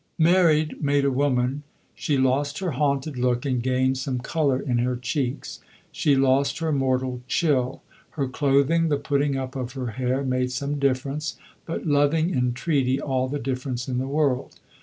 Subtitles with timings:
[0.17, 1.61] Married, made a woman,
[1.93, 5.59] she lost her haunted look and gained some colour in her cheeks.
[5.91, 7.83] She lost her mortal chill.
[8.17, 11.37] Her clothing, the putting up of her hair made some difference,
[11.67, 14.55] but loving entreaty all the difference in the world.